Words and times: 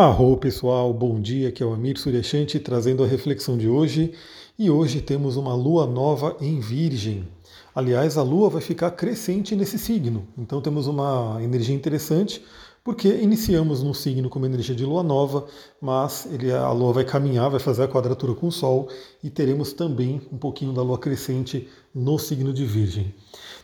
Arro 0.00 0.36
pessoal, 0.36 0.94
bom 0.94 1.20
dia, 1.20 1.48
aqui 1.48 1.60
é 1.60 1.66
o 1.66 1.72
Amir 1.72 1.98
Suryashanti 1.98 2.60
trazendo 2.60 3.02
a 3.02 3.06
reflexão 3.08 3.58
de 3.58 3.68
hoje 3.68 4.12
e 4.56 4.70
hoje 4.70 5.00
temos 5.00 5.36
uma 5.36 5.52
lua 5.56 5.88
nova 5.88 6.36
em 6.40 6.60
Virgem. 6.60 7.26
Aliás, 7.74 8.16
a 8.16 8.22
lua 8.22 8.48
vai 8.48 8.60
ficar 8.60 8.92
crescente 8.92 9.56
nesse 9.56 9.76
signo, 9.76 10.24
então 10.38 10.60
temos 10.60 10.86
uma 10.86 11.38
energia 11.42 11.74
interessante 11.74 12.40
porque 12.84 13.08
iniciamos 13.08 13.82
num 13.82 13.92
signo 13.92 14.30
com 14.30 14.38
uma 14.38 14.46
energia 14.46 14.72
de 14.72 14.84
lua 14.84 15.02
nova, 15.02 15.48
mas 15.80 16.28
ele, 16.32 16.52
a 16.52 16.70
lua 16.70 16.92
vai 16.92 17.04
caminhar, 17.04 17.50
vai 17.50 17.58
fazer 17.58 17.82
a 17.82 17.88
quadratura 17.88 18.34
com 18.34 18.46
o 18.46 18.52
Sol 18.52 18.88
e 19.20 19.28
teremos 19.28 19.72
também 19.72 20.22
um 20.32 20.38
pouquinho 20.38 20.72
da 20.72 20.80
lua 20.80 20.98
crescente 20.98 21.68
no 21.92 22.20
signo 22.20 22.52
de 22.52 22.64
Virgem. 22.64 23.12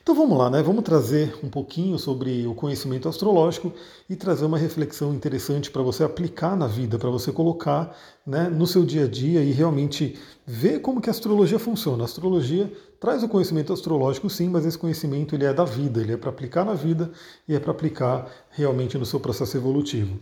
Então 0.05 0.15
vamos 0.15 0.37
lá, 0.37 0.51
né? 0.51 0.63
Vamos 0.63 0.85
trazer 0.85 1.35
um 1.43 1.49
pouquinho 1.49 1.99
sobre 1.99 2.47
o 2.47 2.55
conhecimento 2.55 3.09
astrológico 3.09 3.73
e 4.07 4.15
trazer 4.15 4.45
uma 4.45 4.59
reflexão 4.59 5.15
interessante 5.15 5.71
para 5.71 5.81
você 5.81 6.05
aplicar 6.05 6.55
na 6.55 6.67
vida, 6.67 6.99
para 6.99 7.09
você 7.09 7.33
colocar 7.33 7.97
né, 8.27 8.51
no 8.51 8.67
seu 8.67 8.85
dia 8.85 9.05
a 9.07 9.09
dia 9.09 9.43
e 9.43 9.51
realmente 9.51 10.19
ver 10.47 10.81
como 10.81 11.01
que 11.01 11.09
a 11.09 11.11
astrologia 11.11 11.59
funciona. 11.59 12.03
A 12.03 12.05
astrologia 12.05 12.71
traz 13.01 13.23
o 13.23 13.29
conhecimento 13.31 13.73
astrológico 13.73 14.29
sim, 14.29 14.51
mas 14.51 14.67
esse 14.67 14.77
conhecimento 14.77 15.35
ele 15.35 15.47
é 15.47 15.55
da 15.55 15.65
vida, 15.65 16.03
ele 16.03 16.13
é 16.13 16.19
para 16.19 16.29
aplicar 16.29 16.67
na 16.67 16.75
vida 16.75 17.11
e 17.49 17.55
é 17.55 17.59
para 17.59 17.71
aplicar 17.71 18.31
realmente 18.51 18.99
no 18.99 19.07
seu 19.07 19.19
processo 19.19 19.57
evolutivo. 19.57 20.21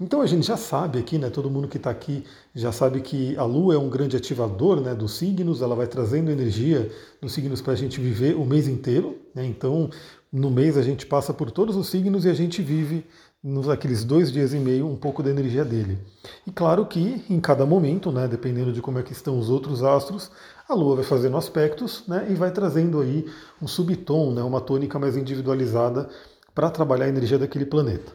Então 0.00 0.20
a 0.20 0.26
gente 0.26 0.46
já 0.46 0.56
sabe 0.56 1.00
aqui, 1.00 1.18
né, 1.18 1.28
todo 1.28 1.50
mundo 1.50 1.66
que 1.66 1.76
está 1.76 1.90
aqui 1.90 2.22
já 2.54 2.70
sabe 2.70 3.00
que 3.00 3.36
a 3.36 3.42
Lua 3.42 3.74
é 3.74 3.78
um 3.78 3.88
grande 3.88 4.16
ativador 4.16 4.80
né, 4.80 4.94
dos 4.94 5.16
signos, 5.16 5.60
ela 5.60 5.74
vai 5.74 5.88
trazendo 5.88 6.30
energia 6.30 6.88
dos 7.20 7.32
signos 7.32 7.60
para 7.60 7.72
a 7.72 7.76
gente 7.76 8.00
viver 8.00 8.36
o 8.36 8.44
mês 8.44 8.68
inteiro. 8.68 9.18
Né, 9.34 9.44
então 9.44 9.90
no 10.32 10.50
mês 10.50 10.76
a 10.76 10.82
gente 10.82 11.04
passa 11.04 11.34
por 11.34 11.50
todos 11.50 11.74
os 11.74 11.88
signos 11.88 12.24
e 12.24 12.28
a 12.28 12.34
gente 12.34 12.62
vive 12.62 13.04
nos 13.42 13.68
aqueles 13.68 14.04
dois 14.04 14.30
dias 14.30 14.52
e 14.52 14.58
meio 14.58 14.86
um 14.86 14.94
pouco 14.94 15.20
da 15.20 15.30
energia 15.30 15.64
dele. 15.64 15.98
E 16.46 16.52
claro 16.52 16.86
que 16.86 17.24
em 17.28 17.40
cada 17.40 17.66
momento, 17.66 18.12
né, 18.12 18.28
dependendo 18.28 18.72
de 18.72 18.80
como 18.80 19.00
é 19.00 19.02
que 19.02 19.12
estão 19.12 19.36
os 19.36 19.50
outros 19.50 19.82
astros, 19.82 20.30
a 20.68 20.74
Lua 20.74 20.96
vai 20.96 21.04
fazendo 21.04 21.36
aspectos 21.36 22.04
né, 22.06 22.24
e 22.30 22.34
vai 22.34 22.52
trazendo 22.52 23.00
aí 23.00 23.26
um 23.60 23.66
subtom, 23.66 24.32
né, 24.32 24.42
uma 24.42 24.60
tônica 24.60 24.96
mais 24.96 25.16
individualizada 25.16 26.08
para 26.54 26.70
trabalhar 26.70 27.06
a 27.06 27.08
energia 27.08 27.38
daquele 27.38 27.66
planeta. 27.66 28.12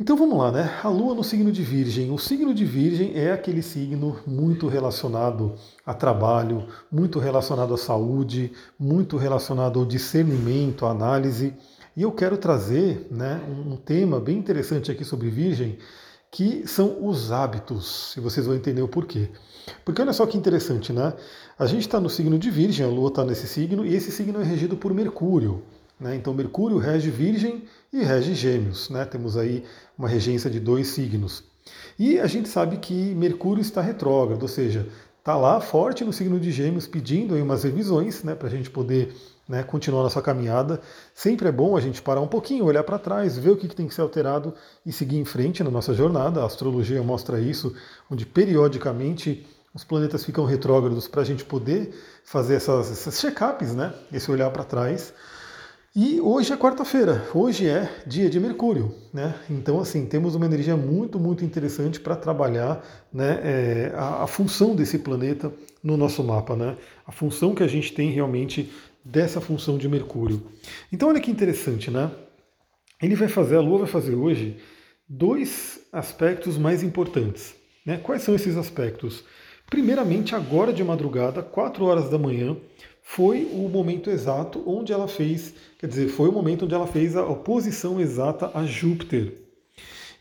Então 0.00 0.16
vamos 0.16 0.38
lá, 0.38 0.52
né? 0.52 0.78
A 0.84 0.88
Lua 0.88 1.12
no 1.12 1.24
signo 1.24 1.50
de 1.50 1.60
Virgem. 1.60 2.12
O 2.12 2.18
signo 2.18 2.54
de 2.54 2.64
Virgem 2.64 3.16
é 3.16 3.32
aquele 3.32 3.62
signo 3.62 4.16
muito 4.24 4.68
relacionado 4.68 5.56
a 5.84 5.92
trabalho, 5.92 6.68
muito 6.88 7.18
relacionado 7.18 7.74
à 7.74 7.76
saúde, 7.76 8.52
muito 8.78 9.16
relacionado 9.16 9.80
ao 9.80 9.84
discernimento, 9.84 10.86
à 10.86 10.92
análise. 10.92 11.52
E 11.96 12.02
eu 12.02 12.12
quero 12.12 12.36
trazer 12.36 13.08
né, 13.10 13.40
um 13.48 13.74
tema 13.74 14.20
bem 14.20 14.38
interessante 14.38 14.88
aqui 14.88 15.04
sobre 15.04 15.30
Virgem, 15.30 15.78
que 16.30 16.64
são 16.64 17.04
os 17.04 17.32
hábitos, 17.32 18.16
e 18.16 18.20
vocês 18.20 18.46
vão 18.46 18.54
entender 18.54 18.82
o 18.82 18.88
porquê. 18.88 19.28
Porque 19.84 20.00
olha 20.00 20.12
só 20.12 20.26
que 20.26 20.38
interessante, 20.38 20.92
né? 20.92 21.12
A 21.58 21.66
gente 21.66 21.80
está 21.80 21.98
no 21.98 22.08
signo 22.08 22.38
de 22.38 22.50
Virgem, 22.52 22.86
a 22.86 22.88
Lua 22.88 23.08
está 23.08 23.24
nesse 23.24 23.48
signo, 23.48 23.84
e 23.84 23.96
esse 23.96 24.12
signo 24.12 24.40
é 24.40 24.44
regido 24.44 24.76
por 24.76 24.94
Mercúrio. 24.94 25.64
Né? 26.00 26.16
Então 26.16 26.32
Mercúrio 26.34 26.78
rege 26.78 27.10
Virgem 27.10 27.64
e 27.92 28.02
rege 28.02 28.34
Gêmeos. 28.34 28.88
Né? 28.90 29.04
Temos 29.04 29.36
aí 29.36 29.64
uma 29.96 30.08
regência 30.08 30.50
de 30.50 30.60
dois 30.60 30.88
signos. 30.88 31.44
E 31.98 32.18
a 32.18 32.26
gente 32.26 32.48
sabe 32.48 32.78
que 32.78 33.14
Mercúrio 33.14 33.60
está 33.60 33.80
retrógrado, 33.80 34.42
ou 34.42 34.48
seja, 34.48 34.86
está 35.18 35.36
lá 35.36 35.60
forte 35.60 36.04
no 36.04 36.12
signo 36.12 36.40
de 36.40 36.50
Gêmeos, 36.50 36.86
pedindo 36.86 37.34
aí 37.34 37.42
umas 37.42 37.64
revisões 37.64 38.22
né, 38.22 38.34
para 38.34 38.48
a 38.48 38.50
gente 38.50 38.70
poder 38.70 39.14
né, 39.48 39.62
continuar 39.62 40.02
nossa 40.02 40.22
caminhada. 40.22 40.80
Sempre 41.14 41.48
é 41.48 41.52
bom 41.52 41.76
a 41.76 41.80
gente 41.80 42.00
parar 42.00 42.20
um 42.20 42.28
pouquinho, 42.28 42.64
olhar 42.64 42.84
para 42.84 42.98
trás, 42.98 43.36
ver 43.36 43.50
o 43.50 43.56
que, 43.56 43.68
que 43.68 43.76
tem 43.76 43.88
que 43.88 43.94
ser 43.94 44.02
alterado 44.02 44.54
e 44.86 44.92
seguir 44.92 45.18
em 45.18 45.24
frente 45.24 45.62
na 45.62 45.70
nossa 45.70 45.92
jornada. 45.92 46.42
A 46.42 46.46
astrologia 46.46 47.02
mostra 47.02 47.40
isso, 47.40 47.74
onde 48.10 48.24
periodicamente 48.24 49.46
os 49.74 49.84
planetas 49.84 50.24
ficam 50.24 50.44
retrógrados 50.44 51.06
para 51.08 51.22
a 51.22 51.24
gente 51.24 51.44
poder 51.44 51.94
fazer 52.24 52.54
essas, 52.54 52.90
essas 52.90 53.20
check-ups, 53.20 53.74
né, 53.74 53.92
esse 54.12 54.30
olhar 54.30 54.50
para 54.50 54.64
trás. 54.64 55.12
E 56.00 56.20
hoje 56.20 56.52
é 56.52 56.56
quarta-feira, 56.56 57.28
hoje 57.34 57.66
é 57.66 57.90
dia 58.06 58.30
de 58.30 58.38
Mercúrio, 58.38 58.94
né? 59.12 59.34
Então, 59.50 59.80
assim, 59.80 60.06
temos 60.06 60.36
uma 60.36 60.46
energia 60.46 60.76
muito, 60.76 61.18
muito 61.18 61.44
interessante 61.44 61.98
para 61.98 62.14
trabalhar 62.14 62.86
né, 63.12 63.40
é, 63.42 63.92
a, 63.96 64.22
a, 64.22 64.26
função 64.28 64.76
desse 64.76 65.00
planeta 65.00 65.52
no 65.82 65.96
nosso 65.96 66.22
mapa, 66.22 66.54
né? 66.54 66.76
A 67.04 67.10
função 67.10 67.52
que 67.52 67.64
a 67.64 67.66
gente 67.66 67.92
tem 67.92 68.12
realmente 68.12 68.72
dessa 69.04 69.40
função 69.40 69.76
de 69.76 69.88
Mercúrio. 69.88 70.40
Então, 70.92 71.08
olha 71.08 71.18
que 71.18 71.32
interessante, 71.32 71.90
né? 71.90 72.12
Ele 73.02 73.16
vai 73.16 73.26
fazer, 73.26 73.56
a 73.56 73.60
Lua 73.60 73.78
vai 73.78 73.88
fazer 73.88 74.14
hoje 74.14 74.56
dois 75.08 75.80
aspectos 75.92 76.56
mais 76.56 76.84
importantes. 76.84 77.56
Né? 77.84 77.98
Quais 78.00 78.22
são 78.22 78.36
esses 78.36 78.56
aspectos? 78.56 79.24
Primeiramente, 79.68 80.32
agora 80.32 80.72
de 80.72 80.84
madrugada, 80.84 81.42
4 81.42 81.84
horas 81.84 82.08
da 82.08 82.18
manhã, 82.18 82.56
foi 83.10 83.48
o 83.50 83.70
momento 83.70 84.10
exato 84.10 84.62
onde 84.66 84.92
ela 84.92 85.08
fez, 85.08 85.54
quer 85.78 85.86
dizer, 85.86 86.08
foi 86.08 86.28
o 86.28 86.32
momento 86.32 86.66
onde 86.66 86.74
ela 86.74 86.86
fez 86.86 87.16
a 87.16 87.24
oposição 87.24 87.98
exata 87.98 88.50
a 88.52 88.66
Júpiter. 88.66 89.32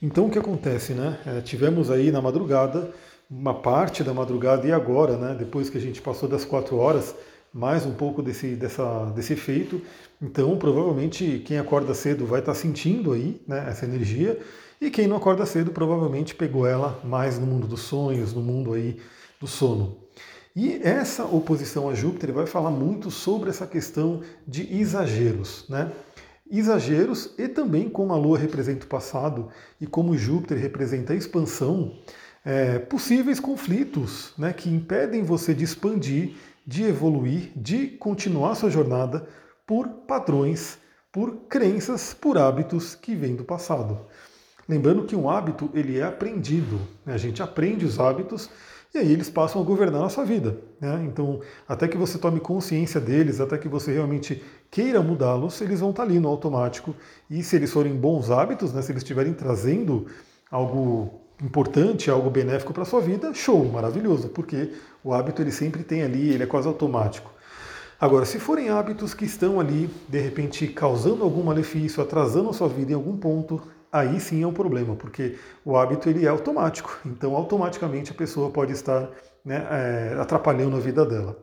Então 0.01 0.27
o 0.27 0.29
que 0.31 0.39
acontece, 0.39 0.93
né? 0.93 1.19
É, 1.25 1.41
tivemos 1.41 1.91
aí 1.91 2.11
na 2.11 2.21
madrugada, 2.21 2.89
uma 3.29 3.53
parte 3.53 4.05
da 4.05 4.13
madrugada 4.13 4.65
e 4.65 4.71
agora, 4.71 5.17
né? 5.17 5.35
Depois 5.37 5.69
que 5.69 5.77
a 5.77 5.81
gente 5.81 6.01
passou 6.01 6.29
das 6.29 6.45
quatro 6.45 6.77
horas, 6.77 7.13
mais 7.53 7.85
um 7.85 7.93
pouco 7.93 8.23
desse, 8.23 8.55
dessa, 8.55 9.11
desse 9.13 9.33
efeito. 9.33 9.81
Então 10.21 10.57
provavelmente 10.57 11.43
quem 11.45 11.59
acorda 11.59 11.93
cedo 11.93 12.25
vai 12.25 12.39
estar 12.39 12.55
sentindo 12.55 13.11
aí 13.11 13.39
né, 13.45 13.65
essa 13.67 13.83
energia 13.83 14.39
e 14.79 14.89
quem 14.89 15.07
não 15.07 15.17
acorda 15.17 15.45
cedo 15.45 15.71
provavelmente 15.71 16.33
pegou 16.33 16.65
ela 16.65 17.01
mais 17.03 17.37
no 17.37 17.45
mundo 17.45 17.67
dos 17.67 17.81
sonhos, 17.81 18.33
no 18.33 18.41
mundo 18.41 18.73
aí 18.73 18.97
do 19.41 19.45
sono. 19.45 20.06
E 20.59 20.81
essa 20.81 21.23
oposição 21.23 21.87
a 21.87 21.93
Júpiter 21.93 22.33
vai 22.33 22.47
falar 22.47 22.71
muito 22.71 23.11
sobre 23.11 23.51
essa 23.51 23.67
questão 23.67 24.23
de 24.47 24.63
exageros, 24.75 25.63
né? 25.69 25.91
Exageros 26.49 27.35
e 27.37 27.47
também 27.47 27.87
como 27.87 28.11
a 28.11 28.17
Lua 28.17 28.39
representa 28.39 28.83
o 28.83 28.89
passado 28.89 29.49
e 29.79 29.85
como 29.85 30.17
Júpiter 30.17 30.57
representa 30.57 31.13
a 31.13 31.15
expansão, 31.15 31.99
é, 32.43 32.79
possíveis 32.79 33.39
conflitos 33.39 34.33
né, 34.35 34.51
que 34.51 34.67
impedem 34.67 35.21
você 35.21 35.53
de 35.53 35.63
expandir, 35.63 36.33
de 36.65 36.85
evoluir, 36.85 37.51
de 37.55 37.89
continuar 37.89 38.55
sua 38.55 38.71
jornada 38.71 39.29
por 39.63 39.87
padrões, 39.87 40.79
por 41.11 41.35
crenças, 41.47 42.15
por 42.15 42.35
hábitos 42.35 42.95
que 42.95 43.13
vêm 43.13 43.35
do 43.35 43.43
passado. 43.43 44.07
Lembrando 44.67 45.05
que 45.05 45.15
um 45.15 45.29
hábito 45.29 45.69
ele 45.75 45.99
é 45.99 46.03
aprendido, 46.03 46.81
né? 47.05 47.13
a 47.13 47.17
gente 47.17 47.43
aprende 47.43 47.85
os 47.85 47.99
hábitos 47.99 48.49
e 48.97 49.01
aí 49.01 49.11
eles 49.13 49.29
passam 49.29 49.61
a 49.61 49.65
governar 49.65 50.03
a 50.03 50.09
sua 50.09 50.25
vida. 50.25 50.57
Né? 50.81 51.05
Então, 51.07 51.39
até 51.67 51.87
que 51.87 51.97
você 51.97 52.17
tome 52.17 52.39
consciência 52.39 52.99
deles, 52.99 53.39
até 53.39 53.57
que 53.57 53.67
você 53.67 53.93
realmente 53.93 54.43
queira 54.71 55.01
mudá-los, 55.01 55.61
eles 55.61 55.79
vão 55.79 55.91
estar 55.91 56.03
ali 56.03 56.19
no 56.19 56.27
automático. 56.27 56.95
E 57.29 57.43
se 57.43 57.55
eles 57.55 57.71
forem 57.71 57.95
bons 57.95 58.31
hábitos, 58.31 58.73
né, 58.73 58.81
se 58.81 58.91
eles 58.91 59.03
estiverem 59.03 59.33
trazendo 59.33 60.07
algo 60.51 61.21
importante, 61.41 62.09
algo 62.09 62.29
benéfico 62.29 62.73
para 62.73 62.83
a 62.83 62.85
sua 62.85 62.99
vida, 62.99 63.33
show, 63.33 63.63
maravilhoso, 63.65 64.29
porque 64.29 64.71
o 65.03 65.13
hábito 65.13 65.41
ele 65.41 65.51
sempre 65.51 65.83
tem 65.83 66.01
ali, 66.01 66.29
ele 66.29 66.43
é 66.43 66.47
quase 66.47 66.67
automático. 66.67 67.31
Agora, 67.99 68.25
se 68.25 68.39
forem 68.39 68.69
hábitos 68.69 69.13
que 69.13 69.25
estão 69.25 69.59
ali, 69.59 69.89
de 70.07 70.19
repente, 70.19 70.67
causando 70.67 71.23
algum 71.23 71.43
malefício, 71.43 72.01
atrasando 72.01 72.49
a 72.49 72.53
sua 72.53 72.67
vida 72.67 72.91
em 72.91 72.95
algum 72.95 73.17
ponto, 73.17 73.61
aí 73.91 74.19
sim 74.19 74.43
é 74.43 74.47
um 74.47 74.53
problema, 74.53 74.95
porque 74.95 75.35
o 75.65 75.77
hábito 75.77 76.09
ele 76.09 76.25
é 76.25 76.29
automático, 76.29 76.99
então 77.05 77.35
automaticamente 77.35 78.11
a 78.11 78.15
pessoa 78.15 78.49
pode 78.49 78.73
estar 78.73 79.09
né, 79.43 79.65
é, 79.69 80.17
atrapalhando 80.19 80.75
a 80.75 80.79
vida 80.79 81.05
dela. 81.05 81.37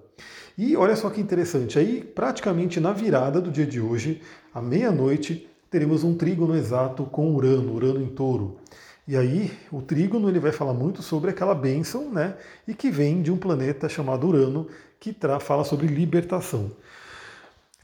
E 0.57 0.77
olha 0.77 0.95
só 0.95 1.11
que 1.11 1.21
interessante, 1.21 1.79
aí 1.79 2.03
praticamente 2.03 2.79
na 2.79 2.93
virada 2.93 3.41
do 3.41 3.51
dia 3.51 3.67
de 3.67 3.81
hoje, 3.81 4.23
à 4.55 4.63
meia-noite, 4.63 5.49
teremos 5.69 6.05
um 6.05 6.17
trígono 6.17 6.55
exato 6.55 7.05
com 7.05 7.35
Urano, 7.35 7.75
Urano 7.75 8.01
em 8.01 8.07
touro. 8.07 8.59
E 9.07 9.17
aí 9.17 9.53
o 9.71 9.83
trígono 9.83 10.29
ele 10.29 10.39
vai 10.39 10.53
falar 10.53 10.73
muito 10.73 11.03
sobre 11.03 11.31
aquela 11.31 11.55
bênção, 11.55 12.11
né? 12.11 12.37
E 12.67 12.73
que 12.73 12.91
vem 12.91 13.21
de 13.21 13.31
um 13.31 13.37
planeta 13.37 13.89
chamado 13.89 14.27
Urano, 14.27 14.69
que 14.99 15.15
fala 15.41 15.65
sobre 15.65 15.87
libertação. 15.89 16.71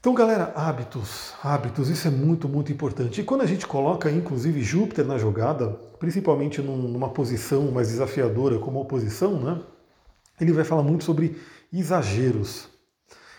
Então, 0.01 0.15
galera, 0.15 0.51
hábitos, 0.55 1.35
hábitos, 1.43 1.87
isso 1.87 2.07
é 2.07 2.09
muito, 2.09 2.49
muito 2.49 2.71
importante. 2.71 3.21
E 3.21 3.23
quando 3.23 3.41
a 3.41 3.45
gente 3.45 3.67
coloca, 3.67 4.09
inclusive, 4.09 4.59
Júpiter 4.63 5.05
na 5.05 5.15
jogada, 5.19 5.77
principalmente 5.99 6.59
numa 6.59 7.09
posição 7.09 7.71
mais 7.71 7.89
desafiadora 7.89 8.57
como 8.57 8.81
oposição, 8.81 9.39
né, 9.39 9.61
ele 10.39 10.53
vai 10.53 10.63
falar 10.63 10.81
muito 10.81 11.03
sobre 11.03 11.37
exageros. 11.71 12.67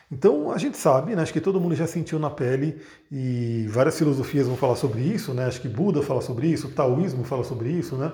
Então, 0.09 0.53
a 0.53 0.59
gente 0.59 0.76
sabe, 0.76 1.17
né, 1.17 1.23
acho 1.23 1.32
que 1.32 1.41
todo 1.41 1.61
mundo 1.61 1.75
já 1.75 1.88
sentiu 1.88 2.20
na 2.20 2.31
pele, 2.31 2.81
e 3.11 3.67
várias 3.69 3.99
filosofias 3.99 4.47
vão 4.47 4.56
falar 4.56 4.76
sobre 4.76 5.00
isso, 5.00 5.35
né, 5.35 5.47
acho 5.47 5.61
que 5.61 5.69
Buda 5.69 6.00
fala 6.00 6.20
sobre 6.20 6.47
isso, 6.47 6.69
o 6.69 6.70
Taoísmo 6.70 7.25
fala 7.25 7.43
sobre 7.43 7.70
isso, 7.70 7.97
né, 7.97 8.12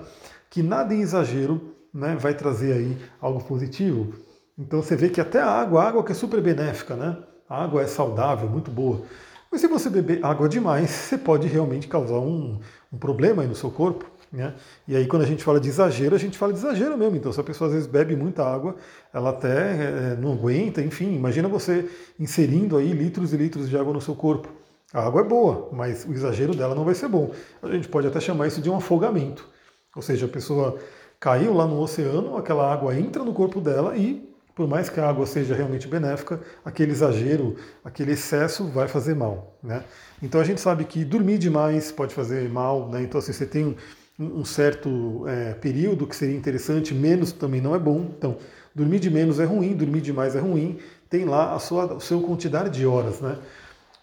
que 0.48 0.62
nada 0.62 0.94
em 0.94 1.02
exagero 1.02 1.74
né, 1.92 2.16
vai 2.18 2.32
trazer 2.32 2.72
aí 2.72 2.96
algo 3.20 3.44
positivo. 3.44 4.14
Então, 4.58 4.80
você 4.80 4.96
vê 4.96 5.10
que 5.10 5.20
até 5.20 5.38
a 5.38 5.50
água, 5.50 5.82
a 5.82 5.88
água 5.88 6.02
que 6.02 6.12
é 6.12 6.14
super 6.14 6.40
benéfica, 6.40 6.96
né, 6.96 7.18
a 7.48 7.64
água 7.64 7.82
é 7.82 7.86
saudável, 7.86 8.48
muito 8.48 8.70
boa. 8.70 9.02
Mas 9.50 9.60
se 9.60 9.66
você 9.66 9.88
beber 9.88 10.24
água 10.24 10.48
demais, 10.48 10.90
você 10.90 11.16
pode 11.16 11.48
realmente 11.48 11.88
causar 11.88 12.18
um, 12.18 12.58
um 12.92 12.98
problema 12.98 13.42
aí 13.42 13.48
no 13.48 13.54
seu 13.54 13.70
corpo. 13.70 14.04
Né? 14.30 14.54
E 14.86 14.94
aí, 14.94 15.06
quando 15.06 15.22
a 15.22 15.26
gente 15.26 15.42
fala 15.42 15.58
de 15.58 15.68
exagero, 15.68 16.14
a 16.14 16.18
gente 16.18 16.36
fala 16.36 16.52
de 16.52 16.58
exagero 16.58 16.98
mesmo. 16.98 17.16
Então, 17.16 17.32
se 17.32 17.40
a 17.40 17.44
pessoa 17.44 17.68
às 17.68 17.74
vezes 17.74 17.88
bebe 17.88 18.14
muita 18.14 18.44
água, 18.44 18.76
ela 19.12 19.30
até 19.30 20.12
é, 20.12 20.16
não 20.20 20.32
aguenta, 20.32 20.82
enfim. 20.82 21.14
Imagina 21.14 21.48
você 21.48 21.88
inserindo 22.20 22.76
aí 22.76 22.92
litros 22.92 23.32
e 23.32 23.36
litros 23.36 23.70
de 23.70 23.78
água 23.78 23.92
no 23.92 24.00
seu 24.00 24.14
corpo. 24.14 24.48
A 24.92 25.06
água 25.06 25.20
é 25.20 25.24
boa, 25.24 25.68
mas 25.72 26.04
o 26.04 26.12
exagero 26.12 26.54
dela 26.54 26.74
não 26.74 26.84
vai 26.84 26.94
ser 26.94 27.08
bom. 27.08 27.30
A 27.62 27.70
gente 27.70 27.88
pode 27.88 28.06
até 28.06 28.20
chamar 28.20 28.46
isso 28.46 28.60
de 28.60 28.70
um 28.70 28.76
afogamento. 28.76 29.46
Ou 29.94 30.02
seja, 30.02 30.26
a 30.26 30.28
pessoa 30.28 30.78
caiu 31.20 31.52
lá 31.52 31.66
no 31.66 31.80
oceano, 31.80 32.36
aquela 32.36 32.72
água 32.72 32.98
entra 32.98 33.22
no 33.24 33.34
corpo 33.34 33.60
dela 33.60 33.96
e, 33.96 34.28
por 34.58 34.66
mais 34.66 34.88
que 34.88 34.98
a 34.98 35.08
água 35.08 35.24
seja 35.24 35.54
realmente 35.54 35.86
benéfica, 35.86 36.40
aquele 36.64 36.90
exagero, 36.90 37.54
aquele 37.84 38.10
excesso 38.10 38.66
vai 38.66 38.88
fazer 38.88 39.14
mal. 39.14 39.56
Né? 39.62 39.84
Então 40.20 40.40
a 40.40 40.44
gente 40.44 40.60
sabe 40.60 40.84
que 40.84 41.04
dormir 41.04 41.38
demais 41.38 41.92
pode 41.92 42.12
fazer 42.12 42.48
mal, 42.48 42.88
né? 42.88 43.00
então 43.00 43.20
assim, 43.20 43.32
você 43.32 43.46
tem 43.46 43.76
um, 44.18 44.40
um 44.40 44.44
certo 44.44 45.22
é, 45.28 45.54
período 45.54 46.08
que 46.08 46.16
seria 46.16 46.36
interessante, 46.36 46.92
menos 46.92 47.30
também 47.30 47.60
não 47.60 47.72
é 47.72 47.78
bom. 47.78 48.10
Então, 48.18 48.36
dormir 48.74 48.98
de 48.98 49.08
menos 49.08 49.38
é 49.38 49.44
ruim, 49.44 49.76
dormir 49.76 50.00
demais 50.00 50.34
é 50.34 50.40
ruim, 50.40 50.80
tem 51.08 51.24
lá 51.24 51.54
a 51.54 51.60
sua, 51.60 51.94
a 51.94 52.00
sua 52.00 52.20
quantidade 52.20 52.76
de 52.76 52.84
horas. 52.84 53.20
Né? 53.20 53.38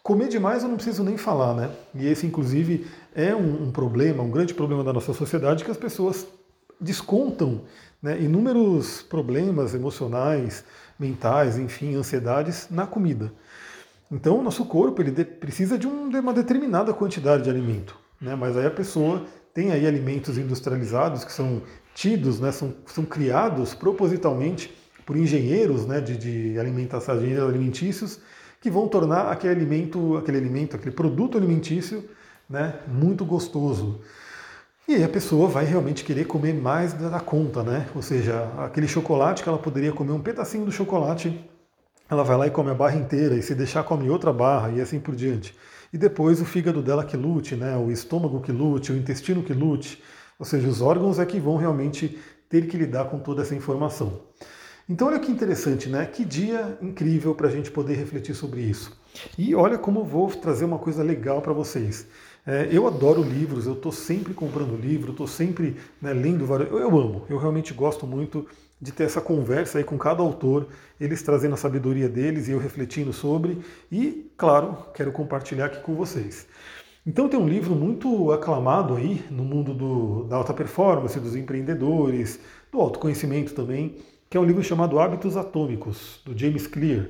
Comer 0.02 0.30
demais 0.30 0.64
eu 0.64 0.70
não 0.70 0.78
preciso 0.78 1.04
nem 1.04 1.18
falar, 1.18 1.54
né? 1.54 1.70
E 1.94 2.08
esse, 2.08 2.26
inclusive, 2.26 2.88
é 3.14 3.36
um, 3.36 3.64
um 3.64 3.72
problema, 3.72 4.24
um 4.24 4.32
grande 4.32 4.54
problema 4.54 4.86
da 4.86 4.94
nossa 4.94 5.14
sociedade, 5.14 5.66
que 5.66 5.72
as 5.72 5.78
pessoas 5.78 6.26
descontam 6.80 7.64
né, 8.02 8.22
inúmeros 8.22 9.02
problemas 9.02 9.74
emocionais, 9.74 10.64
mentais, 11.00 11.58
enfim, 11.58 11.96
ansiedades 11.96 12.68
na 12.70 12.86
comida. 12.86 13.32
Então, 14.12 14.40
o 14.40 14.44
nosso 14.44 14.66
corpo 14.66 15.02
ele 15.02 15.26
precisa 15.26 15.78
de, 15.78 15.88
um, 15.88 16.10
de, 16.10 16.18
uma 16.18 16.34
determinada 16.34 16.94
quantidade 16.94 17.44
de 17.44 17.50
alimento, 17.50 17.98
né? 18.22 18.36
Mas 18.36 18.56
aí 18.56 18.66
a 18.66 18.72
pessoa 18.72 19.26
tem 19.54 19.72
aí 19.72 19.88
alimentos 19.88 20.38
industrializados 20.38 21.24
que 21.24 21.32
são 21.32 21.64
tidos, 21.94 22.40
né, 22.40 22.52
são, 22.52 22.76
são 22.86 23.06
criados 23.06 23.74
propositalmente 23.74 24.76
por 25.06 25.16
engenheiros 25.16 25.86
né, 25.86 26.02
de, 26.02 26.18
de 26.18 26.60
alimentação, 26.60 27.16
alimentícios, 27.16 28.20
que 28.60 28.70
vão 28.70 28.88
tornar 28.88 29.32
aquele 29.32 29.54
alimento, 29.54 30.18
aquele 30.18 30.38
alimento, 30.38 30.76
aquele 30.76 30.94
produto 30.94 31.38
alimentício, 31.38 32.04
né, 32.50 32.80
muito 32.88 33.24
gostoso. 33.24 34.02
E 34.88 34.94
aí 34.94 35.04
a 35.04 35.10
pessoa 35.10 35.48
vai 35.48 35.66
realmente 35.66 36.04
querer 36.04 36.26
comer 36.26 36.54
mais 36.54 36.94
da 36.94 37.20
conta, 37.20 37.64
né? 37.64 37.88
Ou 37.96 38.04
seja, 38.04 38.48
aquele 38.60 38.88
chocolate 38.88 39.42
que 39.42 39.50
ela 39.50 39.58
poderia 39.58 39.92
comer 39.92 40.12
um 40.12 40.22
pedacinho 40.22 40.64
do 40.64 40.72
chocolate, 40.72 41.44
ela 42.08 42.24
vai 42.24 42.38
lá 42.38 42.46
e 42.46 42.52
come 42.52 42.70
a 42.70 42.76
barra 42.76 42.96
inteira, 42.96 43.36
e 43.36 43.42
se 43.42 43.56
deixar 43.56 43.84
come 43.84 44.12
outra 44.12 44.32
barra, 44.32 44.70
e 44.70 44.80
assim 44.80 45.00
por 45.00 45.16
diante. 45.16 45.56
E 45.92 45.98
depois 45.98 46.40
o 46.40 46.46
fígado 46.46 46.84
dela 46.84 47.04
que 47.04 47.18
lute, 47.18 47.56
né? 47.56 47.76
O 47.76 47.90
estômago 47.90 48.40
que 48.42 48.52
lute, 48.52 48.92
o 48.92 48.96
intestino 48.96 49.42
que 49.42 49.54
lute. 49.54 50.04
Ou 50.38 50.46
seja, 50.46 50.68
os 50.68 50.84
órgãos 50.84 51.18
é 51.18 51.26
que 51.26 51.40
vão 51.40 51.58
realmente 51.58 52.20
ter 52.48 52.68
que 52.68 52.78
lidar 52.78 53.06
com 53.06 53.18
toda 53.18 53.42
essa 53.42 53.56
informação. 53.56 54.22
Então 54.88 55.08
olha 55.08 55.18
que 55.18 55.32
interessante, 55.32 55.90
né? 55.90 56.06
Que 56.06 56.24
dia 56.24 56.78
incrível 56.80 57.34
para 57.34 57.48
a 57.48 57.52
gente 57.52 57.72
poder 57.72 57.96
refletir 57.96 58.36
sobre 58.36 58.62
isso. 58.62 58.96
E 59.36 59.56
olha 59.56 59.80
como 59.80 60.02
eu 60.02 60.06
vou 60.06 60.28
trazer 60.30 60.64
uma 60.64 60.78
coisa 60.78 61.02
legal 61.02 61.42
para 61.42 61.54
vocês. 61.54 62.06
É, 62.48 62.70
eu 62.72 62.86
adoro 62.86 63.24
livros, 63.24 63.66
eu 63.66 63.74
estou 63.74 63.92
sempre 63.92 64.34
comprando 64.34 64.80
livro, 64.80 65.12
estou 65.12 65.28
sempre 65.28 65.78
né, 66.00 66.14
lendo 66.14 66.46
vários. 66.46 66.70
Eu, 66.70 66.78
eu, 66.78 67.00
amo, 67.00 67.26
eu 67.28 67.38
realmente 67.38 67.74
gosto 67.74 68.06
muito 68.06 68.48
de 68.80 68.92
ter 68.92 69.06
essa 69.06 69.20
conversa 69.20 69.80
aí 69.80 69.84
com 69.84 69.98
cada 69.98 70.22
autor, 70.22 70.68
eles 71.00 71.24
trazendo 71.24 71.56
a 71.56 71.58
sabedoria 71.58 72.08
deles 72.08 72.48
e 72.48 72.52
eu 72.52 72.60
refletindo 72.60 73.12
sobre. 73.12 73.58
E, 73.92 74.32
claro, 74.38 74.78
quero 74.94 75.12
compartilhar 75.12 75.66
aqui 75.66 75.82
com 75.82 75.96
vocês. 75.96 76.48
Então 77.06 77.28
tem 77.28 77.40
um 77.40 77.48
livro 77.48 77.74
muito 77.76 78.32
aclamado 78.32 78.96
aí 78.96 79.24
no 79.30 79.44
mundo 79.44 79.74
do, 79.74 80.24
da 80.26 80.36
alta 80.36 80.54
performance, 80.54 81.20
dos 81.20 81.36
empreendedores, 81.36 82.40
do 82.72 82.80
autoconhecimento 82.80 83.54
também, 83.54 83.98
que 84.30 84.38
é 84.38 84.40
um 84.40 84.46
livro 84.46 84.64
chamado 84.64 85.00
Hábitos 85.00 85.38
Atômicos, 85.38 86.20
do 86.26 86.38
James 86.38 86.68
Clear. 86.68 87.08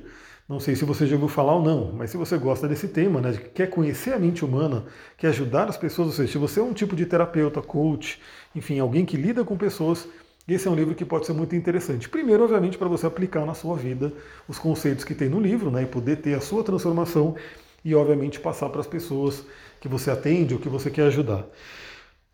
Não 0.48 0.60
sei 0.60 0.76
se 0.76 0.84
você 0.84 1.06
já 1.06 1.16
ouviu 1.16 1.28
falar 1.28 1.56
ou 1.56 1.62
não, 1.62 1.92
mas 1.92 2.10
se 2.10 2.16
você 2.16 2.38
gosta 2.38 2.68
desse 2.68 2.86
tema, 2.86 3.20
né, 3.20 3.36
quer 3.52 3.68
conhecer 3.68 4.12
a 4.12 4.18
mente 4.18 4.44
humana, 4.44 4.84
quer 5.18 5.28
ajudar 5.28 5.68
as 5.68 5.76
pessoas, 5.76 6.08
ou 6.08 6.14
seja, 6.14 6.30
se 6.30 6.38
você 6.38 6.60
é 6.60 6.62
um 6.62 6.72
tipo 6.72 6.94
de 6.94 7.04
terapeuta, 7.04 7.60
coach, 7.60 8.20
enfim, 8.54 8.78
alguém 8.78 9.04
que 9.04 9.16
lida 9.16 9.44
com 9.44 9.56
pessoas, 9.56 10.06
esse 10.46 10.68
é 10.68 10.70
um 10.70 10.76
livro 10.76 10.94
que 10.94 11.04
pode 11.04 11.26
ser 11.26 11.32
muito 11.32 11.56
interessante. 11.56 12.08
Primeiro, 12.08 12.44
obviamente, 12.44 12.78
para 12.78 12.86
você 12.86 13.06
aplicar 13.06 13.44
na 13.44 13.54
sua 13.54 13.76
vida 13.76 14.12
os 14.46 14.56
conceitos 14.56 15.04
que 15.04 15.16
tem 15.16 15.28
no 15.28 15.40
livro, 15.40 15.68
né, 15.68 15.82
e 15.82 15.86
poder 15.86 16.18
ter 16.18 16.34
a 16.34 16.40
sua 16.40 16.62
transformação 16.62 17.34
e, 17.84 17.92
obviamente, 17.96 18.38
passar 18.38 18.68
para 18.68 18.80
as 18.80 18.86
pessoas 18.86 19.44
que 19.80 19.88
você 19.88 20.12
atende 20.12 20.54
ou 20.54 20.60
que 20.60 20.68
você 20.68 20.90
quer 20.90 21.08
ajudar. 21.08 21.44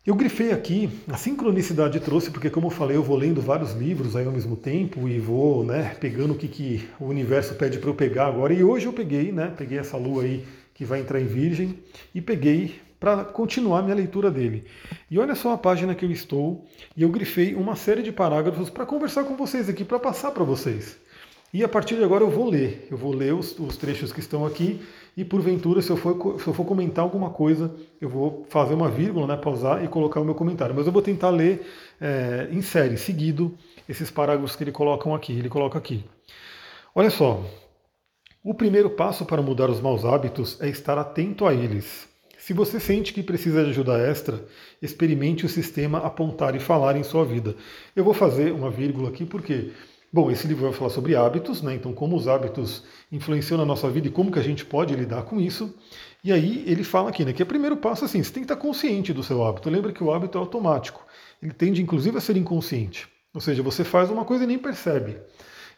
Eu 0.04 0.16
grifei 0.16 0.50
aqui, 0.50 0.90
a 1.06 1.16
sincronicidade 1.16 2.00
trouxe, 2.00 2.28
porque 2.28 2.50
como 2.50 2.66
eu 2.66 2.70
falei, 2.72 2.96
eu 2.96 3.04
vou 3.04 3.16
lendo 3.16 3.40
vários 3.40 3.72
livros 3.72 4.16
aí 4.16 4.26
ao 4.26 4.32
mesmo 4.32 4.56
tempo 4.56 5.08
e 5.08 5.20
vou 5.20 5.64
né, 5.64 5.94
pegando 6.00 6.32
o 6.32 6.36
que, 6.36 6.48
que 6.48 6.88
o 6.98 7.04
universo 7.04 7.54
pede 7.54 7.78
para 7.78 7.88
eu 7.88 7.94
pegar 7.94 8.26
agora. 8.26 8.52
E 8.52 8.64
hoje 8.64 8.86
eu 8.86 8.92
peguei, 8.92 9.30
né? 9.30 9.54
Peguei 9.56 9.78
essa 9.78 9.96
lua 9.96 10.24
aí 10.24 10.44
que 10.74 10.84
vai 10.84 10.98
entrar 10.98 11.20
em 11.20 11.26
virgem 11.26 11.78
e 12.12 12.20
peguei 12.20 12.80
para 12.98 13.22
continuar 13.22 13.80
minha 13.82 13.94
leitura 13.94 14.28
dele. 14.28 14.64
E 15.08 15.20
olha 15.20 15.36
só 15.36 15.52
a 15.52 15.58
página 15.58 15.94
que 15.94 16.04
eu 16.04 16.10
estou, 16.10 16.66
e 16.96 17.04
eu 17.04 17.08
grifei 17.08 17.54
uma 17.54 17.76
série 17.76 18.02
de 18.02 18.10
parágrafos 18.10 18.70
para 18.70 18.84
conversar 18.84 19.22
com 19.22 19.36
vocês 19.36 19.68
aqui, 19.68 19.84
para 19.84 20.00
passar 20.00 20.32
para 20.32 20.42
vocês. 20.42 20.96
E 21.52 21.62
a 21.62 21.68
partir 21.68 21.96
de 21.96 22.04
agora 22.04 22.24
eu 22.24 22.30
vou 22.30 22.48
ler, 22.48 22.88
eu 22.90 22.96
vou 22.96 23.12
ler 23.12 23.34
os, 23.34 23.58
os 23.58 23.76
trechos 23.76 24.10
que 24.10 24.20
estão 24.20 24.46
aqui 24.46 24.80
e 25.14 25.22
porventura, 25.22 25.82
se 25.82 25.90
eu, 25.90 25.98
for, 25.98 26.40
se 26.40 26.46
eu 26.46 26.54
for 26.54 26.64
comentar 26.64 27.04
alguma 27.04 27.28
coisa, 27.28 27.74
eu 28.00 28.08
vou 28.08 28.46
fazer 28.48 28.72
uma 28.72 28.88
vírgula, 28.88 29.26
né, 29.26 29.36
pausar 29.36 29.84
e 29.84 29.88
colocar 29.88 30.20
o 30.20 30.24
meu 30.24 30.34
comentário. 30.34 30.74
Mas 30.74 30.86
eu 30.86 30.92
vou 30.92 31.02
tentar 31.02 31.28
ler 31.28 31.66
é, 32.00 32.48
em 32.50 32.62
série, 32.62 32.96
seguido, 32.96 33.54
esses 33.86 34.10
parágrafos 34.10 34.56
que 34.56 34.64
ele 34.64 34.72
coloca 34.72 35.14
aqui. 35.14 35.34
Ele 35.34 35.50
coloca 35.50 35.76
aqui. 35.76 36.02
Olha 36.94 37.10
só. 37.10 37.44
O 38.42 38.54
primeiro 38.54 38.88
passo 38.88 39.26
para 39.26 39.42
mudar 39.42 39.68
os 39.68 39.80
maus 39.80 40.06
hábitos 40.06 40.58
é 40.60 40.68
estar 40.68 40.96
atento 40.96 41.44
a 41.44 41.52
eles. 41.52 42.08
Se 42.38 42.52
você 42.52 42.80
sente 42.80 43.12
que 43.12 43.22
precisa 43.22 43.62
de 43.62 43.70
ajuda 43.70 43.98
extra, 43.98 44.42
experimente 44.80 45.46
o 45.46 45.48
sistema 45.48 45.98
apontar 45.98 46.56
e 46.56 46.58
falar 46.60 46.96
em 46.96 47.04
sua 47.04 47.24
vida. 47.24 47.54
Eu 47.94 48.02
vou 48.02 48.14
fazer 48.14 48.52
uma 48.52 48.68
vírgula 48.68 49.10
aqui 49.10 49.24
porque 49.24 49.70
Bom, 50.14 50.30
esse 50.30 50.46
livro 50.46 50.64
vai 50.64 50.72
falar 50.74 50.90
sobre 50.90 51.16
hábitos, 51.16 51.62
né? 51.62 51.74
Então, 51.74 51.94
como 51.94 52.14
os 52.14 52.28
hábitos 52.28 52.82
influenciam 53.10 53.56
na 53.56 53.64
nossa 53.64 53.88
vida 53.88 54.08
e 54.08 54.10
como 54.10 54.30
que 54.30 54.38
a 54.38 54.42
gente 54.42 54.62
pode 54.62 54.94
lidar 54.94 55.22
com 55.22 55.40
isso. 55.40 55.74
E 56.22 56.30
aí 56.30 56.62
ele 56.66 56.84
fala 56.84 57.08
aqui, 57.08 57.24
né, 57.24 57.32
que 57.32 57.42
o 57.42 57.46
primeiro 57.46 57.78
passo 57.78 58.04
assim, 58.04 58.22
você 58.22 58.30
tem 58.30 58.42
que 58.42 58.52
estar 58.52 58.60
consciente 58.60 59.12
do 59.14 59.22
seu 59.22 59.42
hábito. 59.42 59.70
Lembra 59.70 59.90
que 59.90 60.04
o 60.04 60.12
hábito 60.12 60.36
é 60.36 60.40
automático. 60.40 61.02
Ele 61.42 61.52
tende 61.52 61.80
inclusive 61.80 62.18
a 62.18 62.20
ser 62.20 62.36
inconsciente. 62.36 63.08
Ou 63.32 63.40
seja, 63.40 63.62
você 63.62 63.84
faz 63.84 64.10
uma 64.10 64.26
coisa 64.26 64.44
e 64.44 64.46
nem 64.46 64.58
percebe. 64.58 65.16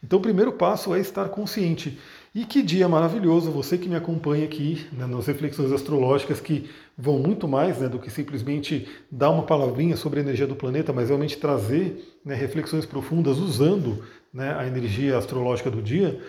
Então, 0.02 0.18
o 0.18 0.22
primeiro 0.22 0.52
passo 0.52 0.94
é 0.94 1.00
estar 1.00 1.28
consciente. 1.28 1.98
E 2.34 2.44
que 2.44 2.62
dia 2.62 2.88
maravilhoso, 2.88 3.52
você 3.52 3.78
que 3.78 3.88
me 3.88 3.94
acompanha 3.94 4.44
aqui 4.44 4.86
né, 4.92 5.06
nas 5.06 5.26
reflexões 5.28 5.70
astrológicas, 5.70 6.40
que 6.40 6.68
vão 6.98 7.18
muito 7.18 7.46
mais 7.46 7.78
né, 7.78 7.88
do 7.88 7.98
que 7.98 8.10
simplesmente 8.10 8.88
dar 9.10 9.30
uma 9.30 9.44
palavrinha 9.44 9.96
sobre 9.96 10.18
a 10.18 10.22
energia 10.22 10.46
do 10.46 10.56
planeta, 10.56 10.92
mas 10.92 11.08
realmente 11.08 11.38
trazer 11.38 12.18
né, 12.24 12.34
reflexões 12.34 12.84
profundas 12.84 13.38
usando 13.38 14.02
né, 14.34 14.52
a 14.58 14.66
energia 14.66 15.16
astrológica 15.16 15.70
do 15.70 15.80
dia, 15.80 16.20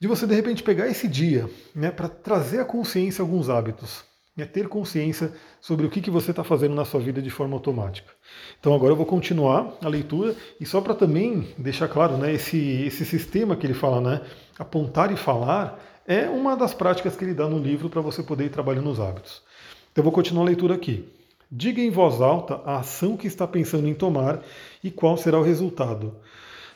de 0.00 0.06
você 0.06 0.26
de 0.26 0.34
repente 0.34 0.62
pegar 0.62 0.86
esse 0.86 1.08
dia 1.08 1.50
né, 1.74 1.90
para 1.90 2.08
trazer 2.08 2.60
à 2.60 2.64
consciência 2.64 3.20
alguns 3.20 3.50
hábitos, 3.50 4.04
né, 4.36 4.44
ter 4.44 4.68
consciência 4.68 5.32
sobre 5.60 5.84
o 5.84 5.90
que, 5.90 6.00
que 6.00 6.10
você 6.10 6.30
está 6.30 6.44
fazendo 6.44 6.74
na 6.74 6.84
sua 6.84 7.00
vida 7.00 7.20
de 7.20 7.30
forma 7.30 7.54
automática. 7.54 8.12
Então 8.60 8.72
agora 8.72 8.92
eu 8.92 8.96
vou 8.96 9.06
continuar 9.06 9.76
a 9.82 9.88
leitura 9.88 10.36
e 10.60 10.64
só 10.64 10.80
para 10.80 10.94
também 10.94 11.48
deixar 11.58 11.88
claro, 11.88 12.16
né, 12.16 12.32
esse, 12.32 12.56
esse 12.84 13.04
sistema 13.04 13.56
que 13.56 13.66
ele 13.66 13.74
fala, 13.74 14.00
né, 14.00 14.20
apontar 14.56 15.12
e 15.12 15.16
falar, 15.16 15.78
é 16.06 16.28
uma 16.28 16.56
das 16.56 16.72
práticas 16.72 17.16
que 17.16 17.24
ele 17.24 17.34
dá 17.34 17.48
no 17.48 17.58
livro 17.58 17.90
para 17.90 18.00
você 18.00 18.22
poder 18.22 18.46
ir 18.46 18.50
trabalhando 18.50 18.88
os 18.88 19.00
hábitos. 19.00 19.42
Então 19.90 20.02
eu 20.02 20.04
vou 20.04 20.12
continuar 20.12 20.44
a 20.44 20.46
leitura 20.46 20.74
aqui. 20.74 21.08
Diga 21.50 21.82
em 21.82 21.90
voz 21.90 22.20
alta 22.20 22.60
a 22.64 22.78
ação 22.78 23.16
que 23.16 23.26
está 23.26 23.46
pensando 23.46 23.86
em 23.86 23.94
tomar 23.94 24.42
e 24.82 24.90
qual 24.90 25.16
será 25.18 25.38
o 25.38 25.42
resultado. 25.42 26.16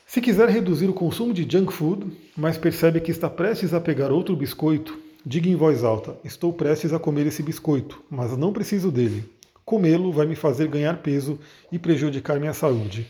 Se 0.09 0.21
quiser 0.21 0.49
reduzir 0.49 0.89
o 0.89 0.95
consumo 0.95 1.35
de 1.35 1.43
junk 1.51 1.73
food, 1.73 2.07
mas 2.37 2.57
percebe 2.57 3.01
que 3.01 3.11
está 3.11 3.29
prestes 3.29 3.75
a 3.75 3.81
pegar 3.81 4.13
outro 4.13 4.37
biscoito, 4.37 4.97
diga 5.27 5.49
em 5.49 5.57
voz 5.57 5.83
alta: 5.83 6.17
Estou 6.25 6.53
prestes 6.53 6.93
a 6.93 6.99
comer 6.99 7.27
esse 7.27 7.43
biscoito, 7.43 8.01
mas 8.09 8.37
não 8.37 8.53
preciso 8.53 8.93
dele. 8.93 9.29
Comê-lo 9.65 10.13
vai 10.13 10.25
me 10.25 10.37
fazer 10.37 10.69
ganhar 10.69 10.99
peso 10.99 11.41
e 11.73 11.79
prejudicar 11.79 12.39
minha 12.39 12.55
saúde. 12.55 13.05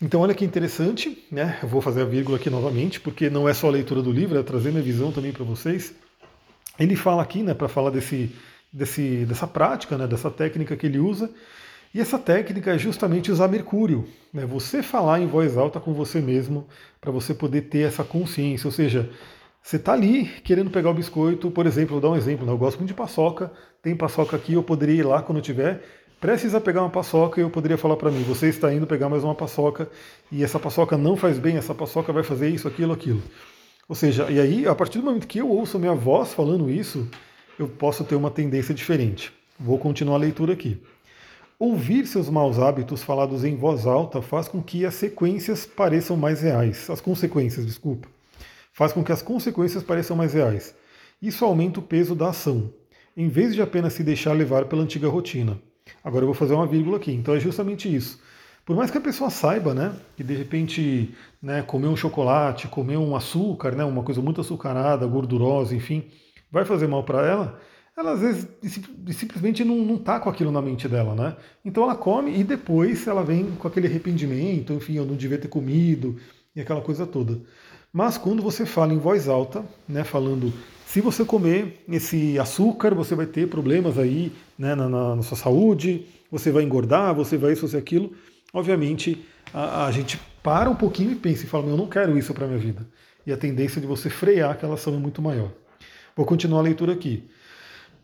Então, 0.00 0.20
olha 0.20 0.32
que 0.32 0.44
interessante, 0.44 1.26
né? 1.32 1.58
Eu 1.64 1.68
vou 1.68 1.80
fazer 1.80 2.02
a 2.02 2.04
vírgula 2.04 2.38
aqui 2.38 2.48
novamente, 2.48 3.00
porque 3.00 3.28
não 3.28 3.48
é 3.48 3.52
só 3.52 3.66
a 3.66 3.72
leitura 3.72 4.00
do 4.00 4.12
livro, 4.12 4.38
é 4.38 4.42
trazer 4.44 4.70
minha 4.70 4.84
visão 4.84 5.10
também 5.10 5.32
para 5.32 5.44
vocês. 5.44 5.92
Ele 6.78 6.94
fala 6.94 7.22
aqui, 7.22 7.42
né, 7.42 7.54
para 7.54 7.68
falar 7.68 7.90
desse, 7.90 8.30
desse, 8.72 9.26
dessa 9.26 9.48
prática, 9.48 9.98
né, 9.98 10.06
dessa 10.06 10.30
técnica 10.30 10.76
que 10.76 10.86
ele 10.86 11.00
usa, 11.00 11.28
e 11.92 12.00
essa 12.00 12.18
técnica 12.18 12.72
é 12.72 12.78
justamente 12.78 13.32
usar 13.32 13.48
Mercúrio, 13.48 14.06
né? 14.32 14.46
você 14.46 14.82
falar 14.82 15.20
em 15.20 15.26
voz 15.26 15.56
alta 15.56 15.80
com 15.80 15.92
você 15.92 16.20
mesmo, 16.20 16.66
para 17.00 17.10
você 17.10 17.34
poder 17.34 17.62
ter 17.62 17.80
essa 17.80 18.04
consciência. 18.04 18.68
Ou 18.68 18.72
seja, 18.72 19.10
você 19.60 19.76
está 19.76 19.92
ali 19.92 20.26
querendo 20.44 20.70
pegar 20.70 20.90
o 20.90 20.94
biscoito, 20.94 21.50
por 21.50 21.66
exemplo, 21.66 21.92
vou 21.92 22.00
dar 22.00 22.10
um 22.10 22.16
exemplo, 22.16 22.46
né? 22.46 22.52
eu 22.52 22.58
gosto 22.58 22.78
muito 22.78 22.88
de 22.88 22.94
paçoca, 22.94 23.52
tem 23.82 23.96
paçoca 23.96 24.36
aqui, 24.36 24.52
eu 24.52 24.62
poderia 24.62 24.94
ir 24.96 25.02
lá 25.02 25.20
quando 25.20 25.40
tiver, 25.40 25.82
prestes 26.20 26.54
a 26.54 26.60
pegar 26.60 26.82
uma 26.82 26.90
paçoca 26.90 27.40
e 27.40 27.42
eu 27.42 27.50
poderia 27.50 27.76
falar 27.76 27.96
para 27.96 28.10
mim, 28.10 28.22
você 28.22 28.48
está 28.48 28.72
indo 28.72 28.86
pegar 28.86 29.08
mais 29.08 29.24
uma 29.24 29.34
paçoca 29.34 29.90
e 30.30 30.44
essa 30.44 30.60
paçoca 30.60 30.96
não 30.96 31.16
faz 31.16 31.38
bem, 31.38 31.56
essa 31.56 31.74
paçoca 31.74 32.12
vai 32.12 32.22
fazer 32.22 32.50
isso, 32.50 32.68
aquilo, 32.68 32.92
aquilo. 32.92 33.22
Ou 33.88 33.96
seja, 33.96 34.30
e 34.30 34.38
aí, 34.38 34.68
a 34.68 34.74
partir 34.76 34.98
do 34.98 35.04
momento 35.04 35.26
que 35.26 35.38
eu 35.38 35.48
ouço 35.48 35.76
minha 35.76 35.94
voz 35.94 36.32
falando 36.32 36.70
isso, 36.70 37.08
eu 37.58 37.66
posso 37.66 38.04
ter 38.04 38.14
uma 38.14 38.30
tendência 38.30 38.72
diferente. 38.72 39.32
Vou 39.58 39.76
continuar 39.76 40.14
a 40.14 40.20
leitura 40.20 40.52
aqui. 40.52 40.80
Ouvir 41.60 42.06
seus 42.06 42.30
maus 42.30 42.58
hábitos 42.58 43.02
falados 43.02 43.44
em 43.44 43.54
voz 43.54 43.84
alta 43.84 44.22
faz 44.22 44.48
com 44.48 44.62
que 44.62 44.86
as 44.86 44.94
sequências 44.94 45.66
pareçam 45.66 46.16
mais 46.16 46.40
reais. 46.40 46.88
As 46.88 47.02
consequências, 47.02 47.66
desculpa. 47.66 48.08
Faz 48.72 48.94
com 48.94 49.04
que 49.04 49.12
as 49.12 49.20
consequências 49.20 49.82
pareçam 49.82 50.16
mais 50.16 50.32
reais. 50.32 50.74
Isso 51.20 51.44
aumenta 51.44 51.78
o 51.78 51.82
peso 51.82 52.14
da 52.14 52.30
ação, 52.30 52.72
em 53.14 53.28
vez 53.28 53.54
de 53.54 53.60
apenas 53.60 53.92
se 53.92 54.02
deixar 54.02 54.32
levar 54.32 54.64
pela 54.64 54.82
antiga 54.82 55.06
rotina. 55.06 55.60
Agora 56.02 56.22
eu 56.22 56.28
vou 56.28 56.34
fazer 56.34 56.54
uma 56.54 56.66
vírgula 56.66 56.96
aqui. 56.96 57.12
Então 57.12 57.34
é 57.34 57.38
justamente 57.38 57.94
isso. 57.94 58.18
Por 58.64 58.74
mais 58.74 58.90
que 58.90 58.96
a 58.96 59.02
pessoa 59.02 59.28
saiba, 59.28 59.74
né, 59.74 59.94
que 60.16 60.24
de 60.24 60.34
repente, 60.34 61.14
né, 61.42 61.60
comer 61.60 61.88
um 61.88 61.96
chocolate, 61.96 62.68
comer 62.68 62.96
um 62.96 63.14
açúcar, 63.14 63.72
né, 63.72 63.84
uma 63.84 64.02
coisa 64.02 64.22
muito 64.22 64.40
açucarada, 64.40 65.06
gordurosa, 65.06 65.76
enfim, 65.76 66.04
vai 66.50 66.64
fazer 66.64 66.86
mal 66.86 67.04
para 67.04 67.26
ela, 67.26 67.60
ela 67.96 68.12
às 68.12 68.20
vezes 68.20 68.48
simplesmente 69.12 69.64
não, 69.64 69.76
não 69.76 69.98
tá 69.98 70.18
com 70.18 70.28
aquilo 70.30 70.50
na 70.50 70.62
mente 70.62 70.88
dela, 70.88 71.14
né? 71.14 71.36
Então 71.64 71.82
ela 71.82 71.94
come 71.94 72.38
e 72.38 72.44
depois 72.44 73.06
ela 73.06 73.22
vem 73.22 73.50
com 73.52 73.68
aquele 73.68 73.86
arrependimento, 73.86 74.72
enfim, 74.72 74.94
eu 74.94 75.04
não 75.04 75.16
devia 75.16 75.38
ter 75.38 75.48
comido 75.48 76.16
e 76.54 76.60
aquela 76.60 76.80
coisa 76.80 77.06
toda. 77.06 77.40
Mas 77.92 78.16
quando 78.16 78.42
você 78.42 78.64
fala 78.64 78.94
em 78.94 78.98
voz 78.98 79.28
alta, 79.28 79.64
né, 79.88 80.04
falando 80.04 80.52
se 80.86 81.00
você 81.00 81.24
comer 81.24 81.84
esse 81.88 82.38
açúcar, 82.38 82.94
você 82.94 83.14
vai 83.14 83.26
ter 83.26 83.48
problemas 83.48 83.96
aí 83.96 84.32
né, 84.58 84.74
na, 84.74 84.88
na, 84.88 85.16
na 85.16 85.22
sua 85.22 85.36
saúde, 85.36 86.06
você 86.30 86.50
vai 86.50 86.64
engordar, 86.64 87.14
você 87.14 87.36
vai 87.36 87.52
isso, 87.52 87.68
você 87.68 87.76
aquilo. 87.76 88.12
Obviamente, 88.52 89.24
a, 89.54 89.86
a 89.86 89.92
gente 89.92 90.20
para 90.42 90.68
um 90.68 90.74
pouquinho 90.74 91.12
e 91.12 91.14
pensa 91.14 91.44
e 91.44 91.46
fala, 91.46 91.68
eu 91.68 91.76
não 91.76 91.86
quero 91.86 92.18
isso 92.18 92.34
para 92.34 92.46
minha 92.46 92.58
vida. 92.58 92.86
E 93.24 93.32
a 93.32 93.36
tendência 93.36 93.80
de 93.80 93.86
você 93.86 94.10
frear 94.10 94.50
aquela 94.50 94.74
ação 94.74 94.94
é 94.94 94.98
muito 94.98 95.22
maior. 95.22 95.52
Vou 96.16 96.26
continuar 96.26 96.58
a 96.58 96.62
leitura 96.62 96.92
aqui. 96.92 97.28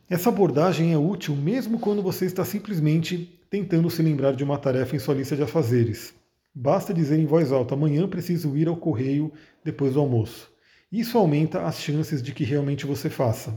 Essa 0.08 0.28
abordagem 0.28 0.92
é 0.92 0.96
útil 0.96 1.34
mesmo 1.34 1.80
quando 1.80 2.00
você 2.00 2.26
está 2.26 2.44
simplesmente 2.44 3.40
tentando 3.50 3.90
se 3.90 4.00
lembrar 4.02 4.36
de 4.36 4.44
uma 4.44 4.56
tarefa 4.56 4.94
em 4.94 5.00
sua 5.00 5.16
lista 5.16 5.34
de 5.34 5.42
afazeres. 5.42 6.14
Basta 6.54 6.94
dizer 6.94 7.18
em 7.18 7.26
voz 7.26 7.50
alta: 7.50 7.75
amanhã 7.75 8.06
preciso 8.06 8.56
ir 8.56 8.68
ao 8.68 8.76
correio 8.76 9.32
depois 9.64 9.94
do 9.94 10.00
almoço. 10.00 10.48
Isso 10.92 11.18
aumenta 11.18 11.66
as 11.66 11.80
chances 11.80 12.22
de 12.22 12.32
que 12.32 12.44
realmente 12.44 12.86
você 12.86 13.10
faça. 13.10 13.52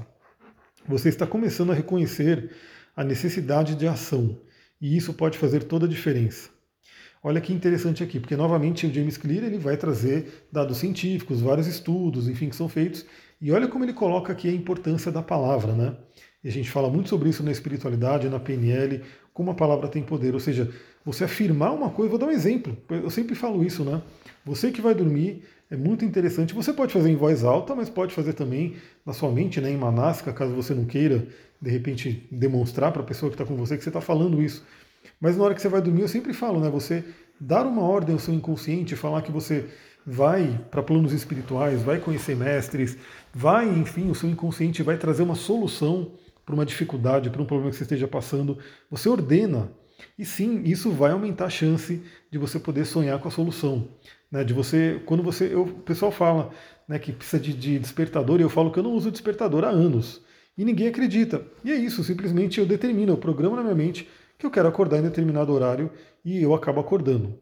Você 0.87 1.09
está 1.09 1.27
começando 1.27 1.71
a 1.71 1.75
reconhecer 1.75 2.49
a 2.95 3.03
necessidade 3.03 3.75
de 3.75 3.87
ação, 3.87 4.35
e 4.81 4.97
isso 4.97 5.13
pode 5.13 5.37
fazer 5.37 5.65
toda 5.65 5.85
a 5.85 5.89
diferença. 5.89 6.49
Olha 7.21 7.41
que 7.41 7.53
interessante 7.53 8.01
aqui, 8.01 8.19
porque 8.19 8.35
novamente 8.35 8.87
o 8.87 8.93
James 8.93 9.17
Clear 9.17 9.43
ele 9.43 9.59
vai 9.59 9.77
trazer 9.77 10.47
dados 10.51 10.77
científicos, 10.77 11.41
vários 11.41 11.67
estudos, 11.67 12.27
enfim, 12.27 12.49
que 12.49 12.55
são 12.55 12.67
feitos, 12.67 13.05
e 13.39 13.51
olha 13.51 13.67
como 13.67 13.85
ele 13.85 13.93
coloca 13.93 14.33
aqui 14.33 14.49
a 14.49 14.53
importância 14.53 15.11
da 15.11 15.21
palavra, 15.21 15.73
né? 15.73 15.95
E 16.43 16.47
a 16.47 16.51
gente 16.51 16.69
fala 16.69 16.89
muito 16.89 17.09
sobre 17.09 17.29
isso 17.29 17.43
na 17.43 17.51
espiritualidade, 17.51 18.29
na 18.29 18.39
PNL, 18.39 19.01
como 19.33 19.51
a 19.51 19.53
palavra 19.53 19.87
tem 19.87 20.01
poder. 20.01 20.33
Ou 20.33 20.39
seja, 20.39 20.71
você 21.03 21.25
afirmar 21.25 21.73
uma 21.73 21.89
coisa, 21.89 22.09
vou 22.09 22.19
dar 22.19 22.27
um 22.27 22.31
exemplo, 22.31 22.77
eu 22.89 23.09
sempre 23.09 23.35
falo 23.35 23.63
isso, 23.63 23.83
né? 23.83 24.01
Você 24.45 24.71
que 24.71 24.81
vai 24.81 24.93
dormir, 24.93 25.43
é 25.69 25.75
muito 25.75 26.03
interessante. 26.03 26.53
Você 26.53 26.73
pode 26.73 26.91
fazer 26.91 27.09
em 27.09 27.15
voz 27.15 27.43
alta, 27.43 27.75
mas 27.75 27.89
pode 27.89 28.13
fazer 28.13 28.33
também 28.33 28.75
na 29.05 29.13
sua 29.13 29.31
mente, 29.31 29.61
né, 29.61 29.69
em 29.69 29.77
manasca, 29.77 30.33
caso 30.33 30.53
você 30.53 30.73
não 30.73 30.85
queira, 30.85 31.27
de 31.61 31.69
repente, 31.69 32.27
demonstrar 32.31 32.91
para 32.91 33.01
a 33.01 33.05
pessoa 33.05 33.29
que 33.29 33.35
está 33.35 33.45
com 33.45 33.55
você 33.55 33.77
que 33.77 33.83
você 33.83 33.89
está 33.89 34.01
falando 34.01 34.41
isso. 34.41 34.65
Mas 35.19 35.37
na 35.37 35.43
hora 35.43 35.53
que 35.53 35.61
você 35.61 35.69
vai 35.69 35.81
dormir, 35.81 36.01
eu 36.01 36.07
sempre 36.07 36.33
falo, 36.33 36.59
né, 36.59 36.69
você 36.69 37.03
dar 37.39 37.65
uma 37.65 37.83
ordem 37.83 38.13
ao 38.13 38.19
seu 38.19 38.33
inconsciente, 38.33 38.95
falar 38.95 39.21
que 39.21 39.31
você 39.31 39.65
vai 40.05 40.59
para 40.71 40.81
planos 40.81 41.13
espirituais, 41.13 41.83
vai 41.83 41.99
conhecer 41.99 42.35
mestres, 42.35 42.97
vai, 43.33 43.69
enfim, 43.69 44.09
o 44.09 44.15
seu 44.15 44.29
inconsciente 44.29 44.81
vai 44.81 44.97
trazer 44.97 45.23
uma 45.23 45.35
solução 45.35 46.11
para 46.49 46.55
uma 46.55 46.65
dificuldade, 46.65 47.29
para 47.29 47.41
um 47.43 47.45
problema 47.45 47.69
que 47.69 47.77
você 47.77 47.83
esteja 47.83 48.07
passando. 48.07 48.57
Você 48.89 49.07
ordena. 49.07 49.71
E 50.17 50.25
sim, 50.25 50.63
isso 50.63 50.89
vai 50.89 51.11
aumentar 51.11 51.45
a 51.45 51.49
chance 51.49 52.01
de 52.31 52.37
você 52.39 52.59
poder 52.59 52.85
sonhar 52.85 53.19
com 53.19 53.27
a 53.27 53.31
solução. 53.31 53.87
Né, 54.31 54.43
de 54.43 54.51
você, 54.51 54.99
quando 55.05 55.21
você, 55.21 55.53
eu, 55.53 55.61
o 55.61 55.79
pessoal 55.81 56.11
fala 56.11 56.49
né, 56.87 56.97
que 56.97 57.11
precisa 57.11 57.39
de, 57.39 57.53
de 57.53 57.77
despertador, 57.77 58.39
e 58.39 58.43
eu 58.43 58.49
falo 58.49 58.71
que 58.71 58.79
eu 58.79 58.83
não 58.83 58.93
uso 58.93 59.11
despertador 59.11 59.63
há 59.63 59.69
anos. 59.69 60.23
E 60.57 60.65
ninguém 60.65 60.87
acredita. 60.87 61.45
E 61.63 61.71
é 61.71 61.75
isso, 61.75 62.03
simplesmente 62.03 62.59
eu 62.59 62.65
determino, 62.65 63.13
eu 63.13 63.17
programo 63.17 63.55
na 63.55 63.61
minha 63.61 63.75
mente 63.75 64.09
que 64.37 64.45
eu 64.45 64.51
quero 64.51 64.67
acordar 64.67 64.97
em 64.97 65.03
determinado 65.03 65.53
horário 65.53 65.91
e 66.25 66.41
eu 66.41 66.55
acabo 66.55 66.79
acordando. 66.79 67.37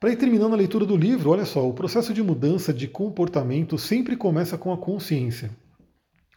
Para 0.00 0.10
ir 0.10 0.16
terminando 0.16 0.52
a 0.52 0.56
leitura 0.56 0.84
do 0.84 0.96
livro, 0.96 1.30
olha 1.30 1.44
só, 1.44 1.66
o 1.66 1.74
processo 1.74 2.12
de 2.12 2.22
mudança 2.22 2.72
de 2.72 2.88
comportamento 2.88 3.78
sempre 3.78 4.16
começa 4.16 4.58
com 4.58 4.72
a 4.72 4.76
consciência. 4.76 5.50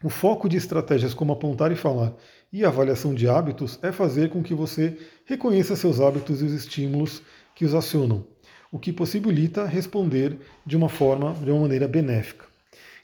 O 0.03 0.09
foco 0.09 0.47
de 0.47 0.57
estratégias 0.57 1.13
como 1.13 1.33
apontar 1.33 1.71
e 1.71 1.75
falar 1.75 2.13
e 2.51 2.63
avaliação 2.63 3.13
de 3.13 3.27
hábitos 3.27 3.77
é 3.81 3.91
fazer 3.91 4.29
com 4.29 4.41
que 4.41 4.53
você 4.53 4.97
reconheça 5.25 5.75
seus 5.75 5.99
hábitos 5.99 6.41
e 6.41 6.45
os 6.45 6.53
estímulos 6.53 7.21
que 7.53 7.65
os 7.65 7.73
acionam 7.73 8.25
o 8.71 8.77
que 8.77 8.93
possibilita 8.93 9.65
responder 9.65 10.37
de 10.65 10.77
uma 10.77 10.89
forma, 10.89 11.33
de 11.33 11.51
uma 11.51 11.61
maneira 11.61 11.87
benéfica. 11.87 12.45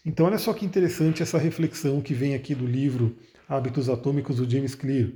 Então, 0.05 0.25
olha 0.27 0.37
só 0.37 0.53
que 0.53 0.65
interessante 0.65 1.23
essa 1.23 1.37
reflexão 1.37 2.01
que 2.01 2.13
vem 2.13 2.35
aqui 2.35 2.53
do 2.53 2.65
livro 2.65 3.15
Hábitos 3.49 3.89
Atômicos 3.89 4.35
do 4.37 4.49
James 4.49 4.75
Clear, 4.75 5.09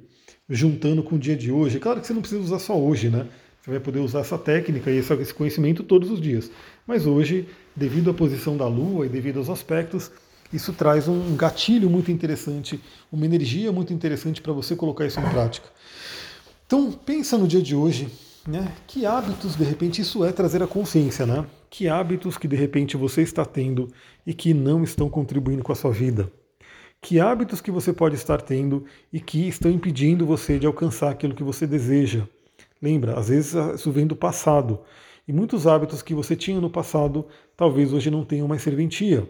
juntando 0.50 1.04
com 1.04 1.16
o 1.16 1.20
dia 1.20 1.36
de 1.36 1.52
hoje. 1.52 1.80
Claro 1.80 2.02
que 2.02 2.08
você 2.08 2.14
não 2.14 2.22
precisa 2.22 2.42
usar 2.42 2.60
só 2.60 2.78
hoje, 2.80 3.10
né? 3.10 3.28
Você 3.62 3.70
vai 3.70 3.80
poder 3.80 4.00
usar 4.00 4.22
essa 4.22 4.38
técnica 4.38 4.90
e 4.90 4.98
esse 4.98 5.34
conhecimento 5.34 5.84
todos 5.84 6.10
os 6.10 6.20
dias. 6.20 6.50
Mas 6.88 7.06
hoje, 7.06 7.48
devido 7.76 8.10
à 8.10 8.14
posição 8.14 8.58
da 8.58 8.68
Lua 8.68 9.06
e 9.06 9.10
devido 9.10 9.38
aos 9.38 9.50
aspectos, 9.50 10.12
isso 10.52 10.74
traz 10.74 11.08
um 11.08 11.36
gatilho 11.36 11.90
muito 11.90 12.12
interessante, 12.12 12.80
uma 13.12 13.26
energia 13.26 13.72
muito 13.72 13.94
interessante 13.94 14.42
para 14.42 14.54
você 14.54 14.76
colocar 14.76 15.06
isso 15.06 15.20
em 15.20 15.30
prática. 15.30 15.68
Então, 16.66 16.92
pensa 16.92 17.38
no 17.38 17.48
dia 17.48 17.62
de 17.62 17.76
hoje, 17.76 18.08
né? 18.48 18.72
Que 18.88 19.06
hábitos, 19.06 19.56
de 19.56 19.64
repente, 19.64 20.02
isso 20.02 20.24
é 20.24 20.32
trazer 20.32 20.62
a 20.64 20.68
consciência, 20.68 21.26
né? 21.26 21.46
Que 21.70 21.88
hábitos 21.88 22.38
que 22.38 22.48
de 22.48 22.56
repente 22.56 22.98
você 22.98 23.22
está 23.22 23.46
tendo 23.46 23.88
e 24.26 24.34
que 24.34 24.54
não 24.54 24.84
estão 24.84 25.10
contribuindo 25.10 25.64
com 25.64 25.72
a 25.72 25.76
sua 25.76 25.92
vida? 25.92 26.32
Que 27.02 27.20
hábitos 27.20 27.62
que 27.62 27.72
você 27.72 27.94
pode 27.94 28.16
estar 28.16 28.42
tendo 28.42 28.86
e 29.14 29.20
que 29.20 29.48
estão 29.48 29.72
impedindo 29.72 30.26
você 30.26 30.60
de 30.60 30.68
alcançar 30.68 31.12
aquilo 31.12 31.36
que 31.36 31.44
você 31.44 31.66
deseja? 31.66 32.28
Lembra, 32.82 33.18
às 33.18 33.30
vezes 33.30 33.54
isso 33.76 33.92
vem 33.92 34.06
do 34.06 34.16
passado. 34.16 34.80
E 35.28 35.32
muitos 35.32 35.68
hábitos 35.68 36.02
que 36.02 36.14
você 36.14 36.36
tinha 36.36 36.60
no 36.60 36.70
passado, 36.70 37.26
talvez 37.56 37.94
hoje 37.94 38.10
não 38.10 38.26
tenham 38.26 38.48
mais 38.48 38.62
serventia. 38.62 39.30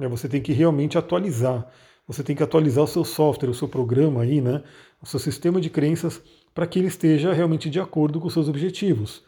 Né? 0.00 0.08
Você 0.08 0.28
tem 0.28 0.40
que 0.40 0.52
realmente 0.52 0.96
atualizar. 0.96 1.70
Você 2.08 2.24
tem 2.24 2.34
que 2.34 2.42
atualizar 2.42 2.82
o 2.82 2.88
seu 2.88 3.04
software, 3.04 3.50
o 3.50 3.54
seu 3.54 3.68
programa 3.68 4.22
aí, 4.22 4.40
né? 4.40 4.64
O 5.00 5.06
seu 5.06 5.20
sistema 5.20 5.60
de 5.60 5.70
crenças 5.70 6.20
para 6.52 6.66
que 6.66 6.78
ele 6.78 6.88
esteja 6.88 7.32
realmente 7.32 7.70
de 7.70 7.78
acordo 7.78 8.18
com 8.18 8.26
os 8.26 8.32
seus 8.32 8.48
objetivos. 8.48 9.22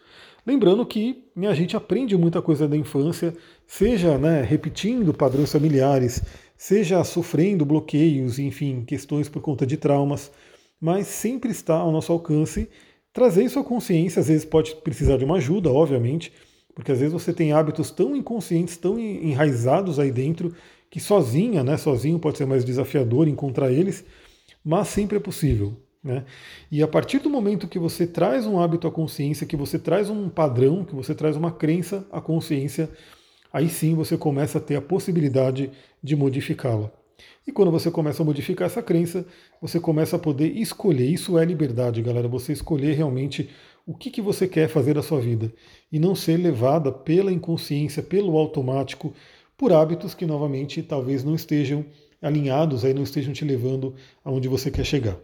Lembrando 0.45 0.85
que 0.85 1.25
né, 1.37 1.47
a 1.47 1.55
gente 1.55 1.77
aprende 1.77 2.17
muita 2.17 2.43
coisa 2.43 2.67
da 2.67 2.77
infância, 2.77 3.33
seja 3.65 4.19
né, 4.19 4.43
repetindo 4.43 5.15
padrões 5.15 5.53
familiares, 5.53 6.23
seja 6.57 7.05
sofrendo 7.05 7.65
bloqueios, 7.65 8.41
enfim, 8.41 8.83
questões 8.85 9.29
por 9.29 9.41
conta 9.41 9.65
de 9.65 9.77
traumas, 9.77 10.33
mas 10.81 11.07
sempre 11.07 11.53
está 11.53 11.77
ao 11.77 11.93
nosso 11.93 12.11
alcance 12.11 12.69
trazer 13.13 13.45
isso 13.45 13.61
à 13.61 13.65
consciência. 13.65 14.19
Às 14.19 14.27
vezes 14.27 14.45
pode 14.45 14.75
precisar 14.77 15.17
de 15.19 15.25
uma 15.25 15.37
ajuda, 15.37 15.71
obviamente, 15.71 16.33
porque 16.75 16.93
às 16.93 16.99
vezes 16.99 17.13
você 17.13 17.33
tem 17.33 17.53
hábitos 17.53 17.91
tão 17.91 18.17
inconscientes, 18.17 18.77
tão 18.77 18.99
enraizados 18.99 19.99
aí 19.99 20.11
dentro, 20.11 20.55
que 20.91 21.01
sozinha, 21.01 21.63
né, 21.65 21.77
sozinho 21.77 22.19
pode 22.19 22.39
ser 22.39 22.47
mais 22.47 22.65
desafiador 22.65 23.29
encontrar 23.29 23.71
eles, 23.73 24.05
mas 24.65 24.89
sempre 24.89 25.17
é 25.17 25.21
possível. 25.21 25.77
Né? 26.03 26.25
E 26.71 26.83
a 26.83 26.89
partir 26.89 27.19
do 27.21 27.31
momento 27.31 27.69
que 27.69 27.79
você 27.79 28.07
traz 28.07 28.47
um 28.47 28.61
hábito 28.61 28.89
à 28.89 28.91
consciência, 28.91 29.47
que 29.47 29.57
você 29.57 29.79
traz 29.79 30.11
um 30.11 30.29
padrão, 30.29 30.85
que 30.85 30.95
você 30.95 31.15
traz 31.15 31.37
uma 31.37 31.53
crença 31.53 32.07
à 32.11 32.21
consciência, 32.21 32.91
aí 33.53 33.69
sim 33.69 33.95
você 33.95 34.17
começa 34.17 34.59
a 34.59 34.61
ter 34.61 34.77
a 34.77 34.83
possibilidade 34.83 35.71
de 36.03 36.17
modificá-la. 36.17 36.91
E 37.47 37.53
quando 37.53 37.71
você 37.71 37.91
começa 37.91 38.23
a 38.23 38.27
modificar 38.27 38.67
essa 38.67 38.83
crença, 38.83 39.25
você 39.61 39.81
começa 39.81 40.17
a 40.17 40.19
poder 40.19 40.57
escolher. 40.57 41.07
Isso 41.07 41.39
é 41.39 41.45
liberdade, 41.45 42.03
galera. 42.03 42.29
Você 42.29 42.53
escolher 42.53 42.95
realmente 42.95 43.49
o 43.87 43.95
que, 43.95 44.11
que 44.11 44.23
você 44.23 44.47
quer 44.47 44.69
fazer 44.69 44.95
da 44.95 45.03
sua 45.03 45.21
vida. 45.21 45.53
E 45.91 45.99
não 45.99 46.15
ser 46.15 46.37
levada 46.37 46.93
pela 46.93 47.33
inconsciência, 47.33 48.03
pelo 48.03 48.37
automático, 48.37 49.13
por 49.57 49.73
hábitos 49.73 50.15
que 50.15 50.27
novamente 50.27 50.83
talvez 50.83 51.25
não 51.25 51.35
estejam 51.35 51.85
alinhados, 52.21 52.85
aí 52.85 52.95
não 52.95 53.03
estejam 53.03 53.33
te 53.33 53.45
levando 53.45 53.95
aonde 54.25 54.49
você 54.49 54.71
quer 54.71 54.85
chegar. 54.85 55.19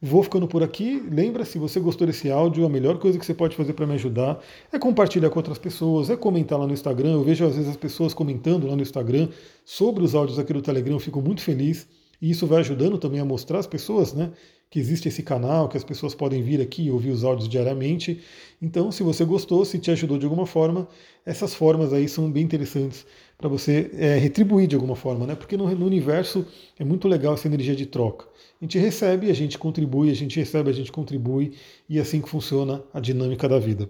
Vou 0.00 0.22
ficando 0.22 0.46
por 0.46 0.62
aqui. 0.62 1.02
Lembra, 1.10 1.44
se 1.44 1.58
você 1.58 1.78
gostou 1.80 2.06
desse 2.06 2.30
áudio, 2.30 2.64
a 2.64 2.68
melhor 2.68 2.98
coisa 2.98 3.18
que 3.18 3.26
você 3.26 3.34
pode 3.34 3.56
fazer 3.56 3.72
para 3.72 3.86
me 3.86 3.94
ajudar 3.94 4.40
é 4.72 4.78
compartilhar 4.78 5.28
com 5.28 5.38
outras 5.38 5.58
pessoas, 5.58 6.08
é 6.08 6.16
comentar 6.16 6.58
lá 6.58 6.66
no 6.66 6.72
Instagram. 6.72 7.12
Eu 7.12 7.24
vejo 7.24 7.44
às 7.44 7.56
vezes 7.56 7.68
as 7.68 7.76
pessoas 7.76 8.14
comentando 8.14 8.66
lá 8.66 8.76
no 8.76 8.82
Instagram 8.82 9.28
sobre 9.64 10.04
os 10.04 10.14
áudios 10.14 10.38
aqui 10.38 10.52
do 10.52 10.62
Telegram, 10.62 10.94
eu 10.94 11.00
fico 11.00 11.20
muito 11.20 11.42
feliz. 11.42 11.86
E 12.22 12.30
isso 12.30 12.46
vai 12.46 12.60
ajudando 12.60 12.98
também 12.98 13.20
a 13.20 13.24
mostrar 13.24 13.58
às 13.58 13.66
pessoas 13.66 14.12
né, 14.12 14.30
que 14.70 14.78
existe 14.78 15.08
esse 15.08 15.22
canal, 15.22 15.68
que 15.68 15.76
as 15.76 15.84
pessoas 15.84 16.14
podem 16.14 16.42
vir 16.42 16.60
aqui 16.60 16.84
e 16.84 16.90
ouvir 16.90 17.10
os 17.10 17.24
áudios 17.24 17.48
diariamente. 17.48 18.20
Então, 18.60 18.92
se 18.92 19.02
você 19.02 19.24
gostou, 19.24 19.64
se 19.64 19.78
te 19.78 19.90
ajudou 19.90 20.18
de 20.18 20.26
alguma 20.26 20.46
forma, 20.46 20.86
essas 21.24 21.54
formas 21.54 21.92
aí 21.92 22.08
são 22.08 22.30
bem 22.30 22.44
interessantes 22.44 23.06
para 23.38 23.48
você 23.48 23.90
é, 23.94 24.16
retribuir 24.16 24.66
de 24.66 24.74
alguma 24.74 24.96
forma, 24.96 25.26
né? 25.26 25.34
Porque 25.34 25.56
no, 25.56 25.68
no, 25.74 25.86
universo 25.86 26.44
é 26.78 26.84
muito 26.84 27.06
legal 27.06 27.34
essa 27.34 27.46
energia 27.46 27.74
de 27.74 27.86
troca. 27.86 28.26
A 28.60 28.64
gente 28.64 28.78
recebe, 28.78 29.30
a 29.30 29.34
gente 29.34 29.56
contribui, 29.56 30.10
a 30.10 30.14
gente 30.14 30.38
recebe, 30.38 30.68
a 30.68 30.74
gente 30.74 30.90
contribui, 30.90 31.52
e 31.88 31.98
é 31.98 32.00
assim 32.00 32.20
que 32.20 32.28
funciona 32.28 32.82
a 32.92 32.98
dinâmica 32.98 33.48
da 33.48 33.58
vida. 33.58 33.88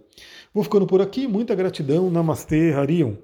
Vou 0.52 0.62
ficando 0.62 0.86
por 0.86 1.00
aqui, 1.00 1.26
muita 1.26 1.54
gratidão, 1.54 2.10
Namastê, 2.10 2.72
Harion. 2.72 3.14